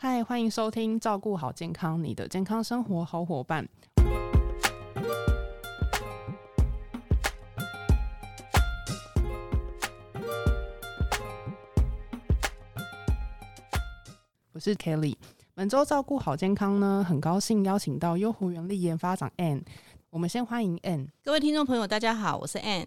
[0.00, 3.68] 嗨，欢迎收听《照顾好健康》，你的健康生活好伙伴。
[14.52, 15.16] 我是 Kelly。
[15.54, 19.64] 本周照顾好健康呢，很高兴邀请到优活原力研发长 Ann。
[20.10, 21.08] 我们先欢迎 Ann。
[21.24, 22.86] 各位听众朋友，大家好，我是 Ann。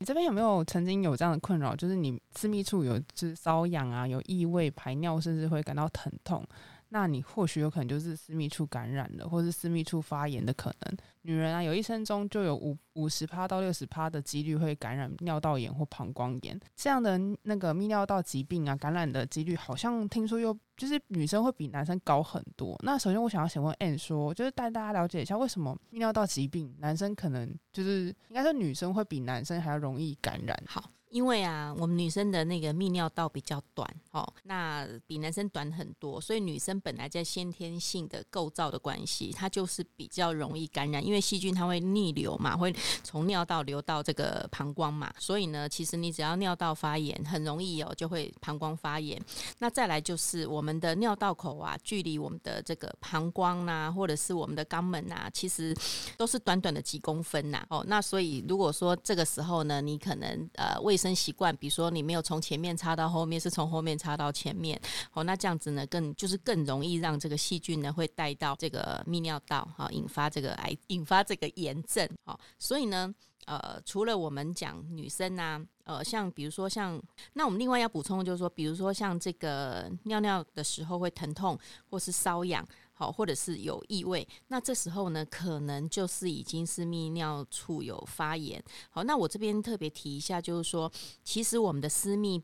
[0.00, 1.74] 你这边有没有曾经有这样的困扰？
[1.74, 6.46] 就是你私密处有就是瘙痒啊，有异味、排尿，甚至会感到疼痛。
[6.90, 10.96] 那你或许有可能就是私密处感染了，或是私密处发炎的可能。
[11.22, 22.78] 女人啊，有一生中就有五五十趴到六十趴的几率会感染尿道炎或膀胱炎这样的那个泌尿道疾病啊，感染的几率好像听说又就是女生会比男生高很多。
[22.82, 30.58] 那首先我想要请问 Anne 说，就是带大家了解一下，为什么泌尿道疾病男生可能就是应该说女生会比男生还要容易感染？
[30.66, 30.90] 好。
[31.10, 49.20] 因为啊，我们女生的那个泌尿道比较短，哦，那比男生短很多，所以女生本来在先天性的构造的关系，它就是比较容易感染，因为细菌它会逆流嘛，会从尿道流到这个膀胱嘛，所以呢，其实你只要尿道发炎，很容易哦就会膀胱发炎。
[49.58, 55.74] 那再来就是我们的尿道口啊，距离我们的这个膀胱呐，或者是我们的肛门呐，其实
[56.16, 64.78] 都是短短的几公分呐，哦，那所以如果说这个时候呢，你可能呃为生习惯，比如说你没有从前面插到后面，是从后面插到前面，
[65.12, 73.14] 哦，那这样子呢，更就是更容易让这个细菌呢会带到这个泌尿道，哈，引发这个癌，引发这个炎症，好，所以呢，
[73.46, 77.00] 呃，除了我们讲女生呐，呃，像比如说像，
[77.34, 82.66] 那我们另外要补充的就是说，比如说像这个尿尿的时候会疼痛或是瘙痒。
[82.98, 88.60] 好，或者是有异味，那这时候呢，可能就是已经是泌尿处有发炎。
[88.90, 90.90] 好，那我这边特别提一下，就是说，
[91.22, 92.42] 其实我们的私密，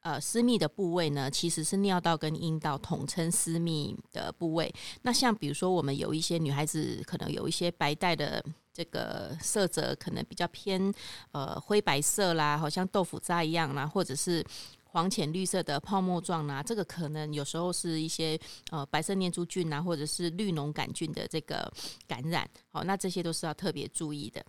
[0.00, 4.74] 呃，私密的部位呢，其实是尿道跟阴道统称私密的部位。
[5.02, 10.92] 那像比如说，我们有一些女孩子可能有一些白带的这个色泽，可能比较偏
[11.30, 14.44] 呃灰白色啦，好像豆腐渣一样啦，或者是。
[14.96, 18.40] 黄浅绿色的泡沫状啊，这个可能有时候是一些
[18.70, 21.70] 呃白色念珠菌啊，或者是绿脓杆菌的这个
[22.08, 24.42] 感染，好，那这些都是要特别注意的。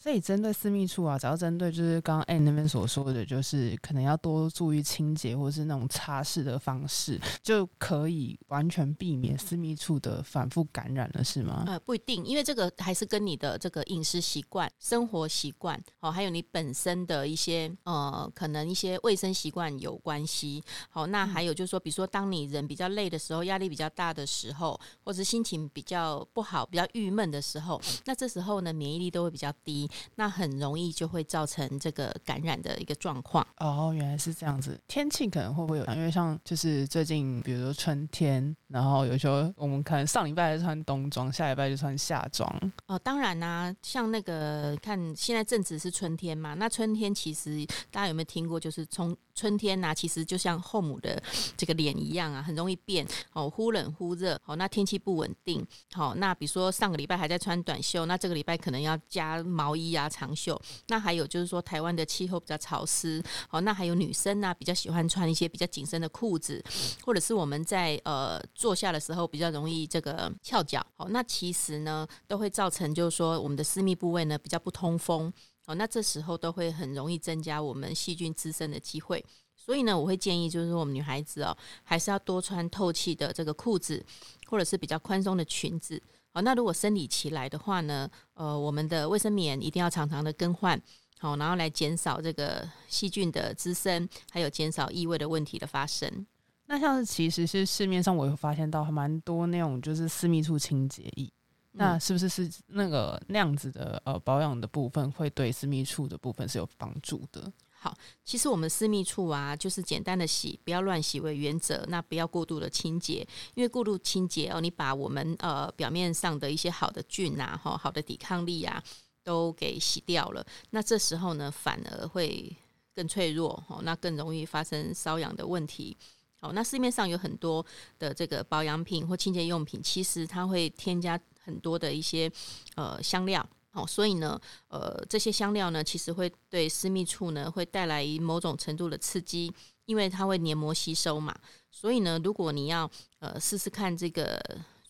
[0.00, 11.64] 所以针对私密处啊，只要针对就是刚刚 Anne 那边所说的，就是可能要多注意清洁或者是那种擦拭的方式，就可以完全避免私密处的反复感染了，是吗？
[11.66, 20.62] 呃，不一定，因为这个还是跟你的这个饮食习惯、生活习惯，哦，还有你本身的一些呃，可能一些卫生习惯有关系。
[20.90, 29.87] 好，那还有就是说，比如说当你人比较累的时候，压力比较大的时候，或者心情比较不好、比较郁闷的时候，那这时候呢，免疫力都会比较低。
[30.16, 34.80] 那很容易就会造成这个感染的一个状况哦，原来是这样子。
[34.86, 35.84] 天气可能会不会有？
[35.94, 42.48] 因为像就是最近，比如说春天，然后有时候我们可能上礼拜穿冬装，下礼拜就穿夏装。
[42.86, 48.58] 哦，当然啦，像那个看现在正值是春天嘛，那春天其实大家有没有听过？
[48.58, 51.22] 就是从春天呐，其实就像后母的
[51.56, 54.38] 这个脸一样啊，很容易变哦，忽冷忽热。
[54.44, 55.64] 哦，那天气不稳定。
[55.92, 60.06] 好，那比如说上个礼拜还在穿短袖，那这个礼拜可能要加毛衣啊。
[60.18, 66.60] 长袖，那还有就是说，台湾的气候比较潮湿，好，那还有女生呢，比较喜欢穿一些比较紧身的裤子，
[67.04, 75.32] 或者是我们在呃坐下的时候比较容易这个翘脚，好，那其实呢都会造成就是说我们的私密部位呢比较不通风，
[75.64, 79.24] 好，那这时候都会很容易增加我们细菌滋生的机会，
[79.54, 84.04] 所以呢，我会建议就是说我们女孩子哦，还是要多穿透气的这个裤子，
[84.46, 86.02] 或者是比较宽松的裙子。
[86.38, 88.08] 好，那如果生理期来的话呢？
[88.34, 90.80] 呃，我们的卫生棉一定要常常的更换，
[91.18, 96.24] 好，然后来减少这个细菌的滋生，还有减少异味的问题的发生。
[96.66, 101.28] 那像是其实是市面上我有发现到蛮多那种就是私密处清洁液，
[101.72, 107.52] 那是不是是那个那样子的呃保养的部分会对私密处的部分是有帮助的？
[107.80, 111.84] 好，其实我们私密处啊，就是简单的洗，不要乱洗为原则。
[111.88, 118.82] 那不要过度的清洁，因为过度清洁哦，你把我们呃表面上的一些好的菌啊，哈，好的抵抗力啊，
[119.22, 120.44] 都给洗掉了。
[120.70, 122.52] 那这时候呢，反而会
[122.92, 125.96] 更脆弱哦，那更容易发生瘙痒的问题。
[126.40, 127.64] 好，那市面上有很多
[127.96, 132.28] 的这个保养品或清洁用品，其实它会添加很多的一些
[132.74, 133.48] 呃香料。
[133.70, 139.52] 好，所以呢，呃，这些香料呢，其实会对私密处呢，会带来某种程度的刺激，
[139.84, 141.34] 因为它会黏膜吸收嘛。
[141.70, 144.40] 所以呢，如果你要呃试试看这个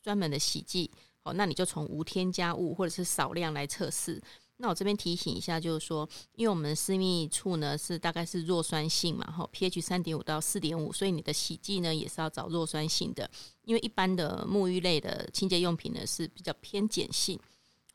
[0.03, 0.91] 专门的洗剂，
[1.23, 4.23] 好，那你就从无添加物或者是少量来测试。
[4.61, 13.29] 那我这边提醒一下，就是说，因为我们私密处呢是大概是弱酸性嘛，哈，pH 三点五到四点五，所以你的洗剂呢也是要找弱酸性的。
[13.65, 17.39] 因为一般的沐浴类的清洁用品呢是比较偏碱性，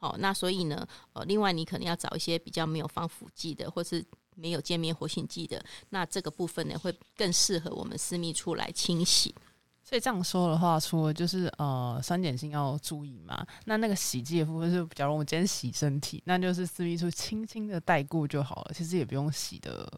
[0.03, 4.03] 好，那所以呢，呃，另外你可能要找一些比较没有防腐剂的，或是
[4.35, 9.33] 没有界面活性剂的，那这个部分呢会更适合我们私密处来清洗。
[9.81, 19.89] 所以这样说的话，除了就是呃酸碱性要注意嘛，那那个洗剂的部分是，假如我们今天洗身体，那就是私密处轻轻的带过就好了，其实也不用洗的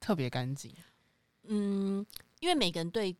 [0.00, 0.74] 特别干净。
[1.48, 2.06] 嗯，
[2.38, 3.14] 因为每个人对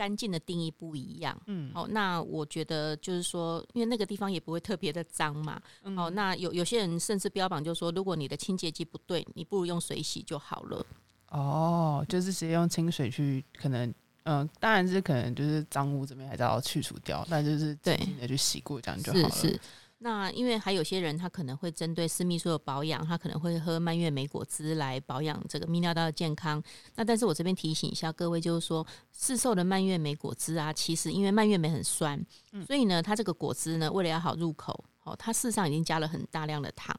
[0.00, 10.86] 干净的定义不一样，嗯，哦，那我觉得就是说，因为那个地方也不会特别的脏嘛，哦，那有有些人甚至标榜就是说，如果你的清洁剂不对，你不如用水洗就好了。
[11.28, 13.92] 哦，就是直接用清水去可能。
[14.24, 19.30] 嗯，当然是可能就是脏污这边还是要去除掉，那就是轻轻的去洗过这样就好了。
[19.30, 19.60] 是是。
[20.02, 26.62] 那因为还有些人他可能会针对私密处的保养，他可能会喝蔓越莓果汁来保养这个泌尿道的健康。
[26.94, 32.18] 那但是我这边提醒一下各位，就是说市售的蔓越莓果汁啊，其实因为蔓越莓很酸，
[32.66, 36.96] 所以呢，它这个果汁呢，为了要好入口，哦，它事实上已经加了很大量的糖。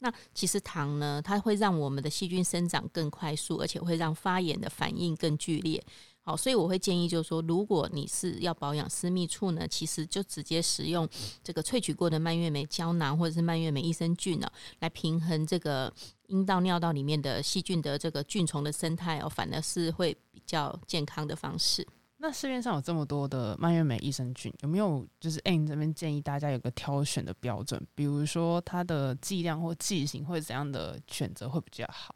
[0.00, 5.82] 那其实糖呢，它会让我们的细菌生长更快速，而且会让发炎的反应更剧烈。
[6.24, 11.08] 好，所以我会建议，就是说，如果你是要保养私密处呢，其实就直接使用
[11.42, 14.48] 这个萃取过的蔓越莓胶囊或者是蔓越莓益生菌呢，
[14.78, 15.92] 来平衡这个
[16.28, 21.84] 阴道、尿道里面的细菌的这个菌虫的生态哦，反而是会比较健康的方式。
[22.18, 27.84] 那市面上有这么多的蔓越莓益生菌，有没有就是 A 这边建议大家有个挑选的标准？
[27.96, 32.14] 比如说它的剂量或剂型或怎样的选择会比较好？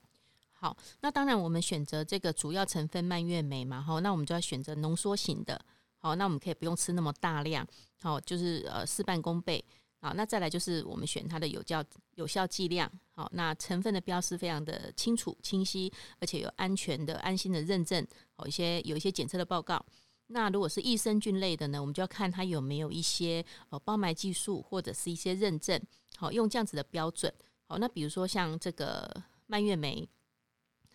[0.67, 5.65] 好，那当然我们选择这个主要成分蔓越莓嘛，好，那我们就要选择浓缩型的，
[5.99, 7.65] 好，那我们可以不用吃那么大量，
[8.03, 9.65] 好，就是呃事半功倍，
[10.01, 11.85] 好，那再来就是我们选它的有效
[12.17, 19.81] 有效剂量，好，那成分的标识非常的清楚清晰，而且有安全的安心的认证，好一些有一些检测的报告。
[20.27, 25.81] 那如果是益生菌类的呢，我们就要看它有没有一些呃包埋技术或者是一些认证，
[26.17, 27.33] 好，用这样子的标准，
[27.69, 29.09] 好，那比如说像这个
[29.47, 30.09] 蔓越莓。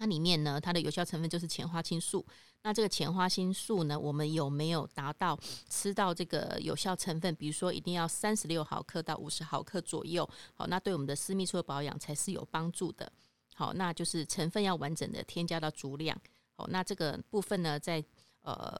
[0.01, 2.25] 它里面呢，它的有效成分就是前花青素。
[2.63, 5.39] 那这个前花青素呢，我们有没有达到
[5.69, 7.35] 吃到这个有效成分？
[7.35, 10.27] 比如说，一定要三十六毫克到五十毫克左右。
[10.55, 13.11] 好，那对我们的私密处的保养才是有帮助的。
[13.53, 16.19] 好，那就是成分要完整的添加到足量。
[16.55, 18.03] 好，那这个部分呢，在
[18.41, 18.75] 呃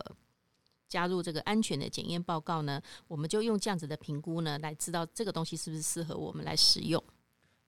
[0.90, 7.04] 加入这个安全的检验报告呢，我们就用这样子的评估呢，来知道这个东西是不是适合我们来使用。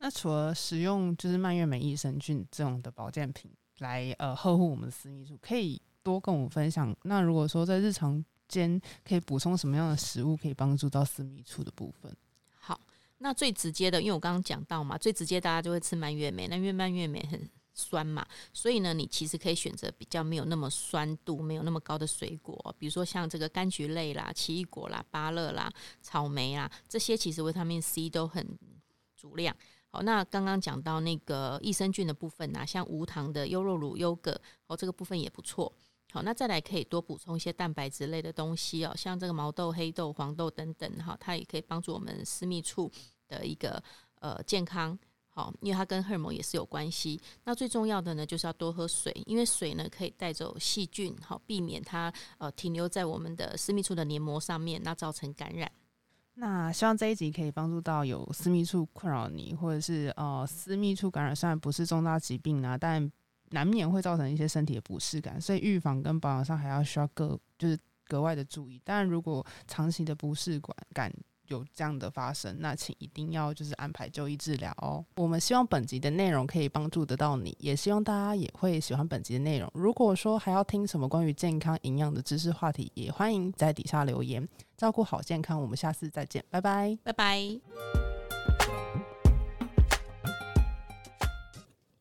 [0.04, 6.94] 那除了使用就是蔓越莓益生菌这种的保健品来呃呵护我们的私密处，可以多跟我们分享。
[7.04, 12.14] 那如果说在日常间可以补充什么样的食物，可以帮助到私密处的部分？
[12.60, 12.78] 好，
[13.20, 25.72] 那最直接的，因为我刚刚讲到嘛，最直接大家就会吃蔓越莓，那因为蔓越莓很酸嘛，所以呢，你其实可以选择比较没有那么酸度、没有那么高的水果，比如说像这个柑橘类啦、奇异果啦、芭乐啦、
[26.02, 28.46] 草莓啊，这些其实维他命 C 都很
[29.16, 29.56] 足量。
[29.96, 34.36] 好，那刚刚讲到那个益生菌的部分呐，像无糖的优酪乳、优格，
[34.66, 35.72] 哦，这个部分也不错。
[36.12, 42.92] 好，那再来可以多补充一些蛋白质类的东西哦，像这个毛豆、黑豆、黄豆等等，哈，它也可以帮助我们私密处
[43.28, 43.84] 的一个
[44.20, 44.98] 呃健康。
[45.30, 47.22] 好，因为它跟荷尔蒙也是有关系。
[47.44, 55.72] 那最重要的呢，就是要多喝水，因为水呢可以带走细菌，好，避免它呃停留在我们的私密处的黏膜上面，那造成感染。
[56.36, 63.12] 那希望这一集可以帮助到有私密处困扰你，或者是呃私密处感染，虽然不是重大疾病啊，但
[63.52, 68.82] 难免会造成一些身体的不适感，所以预防跟保养上还要需要各就是格外的注意。
[68.84, 71.14] 但，如果长期的不适感感，
[71.54, 75.06] 有这样的发生，那请一定要就是安排就医治疗哦。
[75.16, 79.70] 我们希望本集的内容可以帮助得到你，也希望大家也会喜欢本集的内容。
[79.74, 84.48] 如果说还要听什么关于健康营养的知识话题，也欢迎在底下留言。
[84.76, 88.03] 照顾好健康，我们下次再见，拜拜，拜拜。